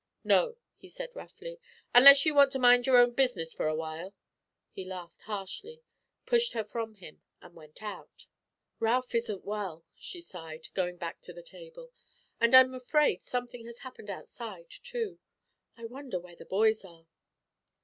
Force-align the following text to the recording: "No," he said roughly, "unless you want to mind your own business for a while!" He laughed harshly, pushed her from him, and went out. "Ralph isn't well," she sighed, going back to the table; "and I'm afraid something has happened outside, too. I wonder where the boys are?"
"No," 0.23 0.57
he 0.77 0.89
said 0.89 1.15
roughly, 1.15 1.59
"unless 1.93 2.25
you 2.25 2.33
want 2.33 2.51
to 2.53 2.57
mind 2.57 2.87
your 2.87 2.97
own 2.97 3.11
business 3.11 3.53
for 3.53 3.67
a 3.67 3.75
while!" 3.75 4.15
He 4.71 4.83
laughed 4.83 5.21
harshly, 5.21 5.83
pushed 6.25 6.53
her 6.53 6.63
from 6.63 6.95
him, 6.95 7.21
and 7.39 7.53
went 7.53 7.83
out. 7.83 8.25
"Ralph 8.79 9.13
isn't 9.13 9.45
well," 9.45 9.85
she 9.95 10.19
sighed, 10.19 10.69
going 10.73 10.97
back 10.97 11.21
to 11.21 11.33
the 11.33 11.43
table; 11.43 11.91
"and 12.39 12.55
I'm 12.55 12.73
afraid 12.73 13.21
something 13.21 13.67
has 13.67 13.81
happened 13.85 14.09
outside, 14.09 14.71
too. 14.71 15.19
I 15.77 15.85
wonder 15.85 16.19
where 16.19 16.35
the 16.35 16.45
boys 16.45 16.83
are?" 16.83 17.05